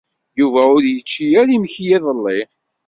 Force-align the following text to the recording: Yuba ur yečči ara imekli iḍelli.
Yuba 0.39 0.61
ur 0.75 0.83
yečči 0.87 1.25
ara 1.41 1.51
imekli 1.55 1.89
iḍelli. 1.95 2.39